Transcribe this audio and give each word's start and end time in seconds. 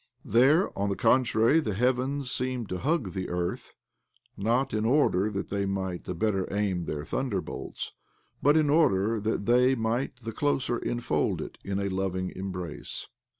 There, 0.25 0.75
on 0.75 0.89
the 0.89 0.95
contrary, 0.95 1.59
the 1.59 1.75
heavens 1.75 2.31
seemed 2.31 2.69
to 2.69 2.79
hug 2.79 3.11
the 3.13 3.29
earth— 3.29 3.71
not 4.35 4.73
in 4.73 4.83
order 4.83 5.29
that 5.29 5.49
they 5.49 5.67
might 5.67 6.05
the 6.05 6.15
better 6.15 6.51
aim 6.51 6.85
their 6.85 7.05
thunderbolts, 7.05 7.91
but 8.41 8.57
in 8.57 8.67
order 8.67 9.19
that 9.19 9.45
they 9.45 9.75
might 9.75 10.15
the 10.23 10.33
closer 10.33 10.79
enfold 10.79 11.39
it 11.39 11.59
in 11.63 11.77
a 11.77 11.87
loving 11.87 12.31
embrace. 12.35 13.09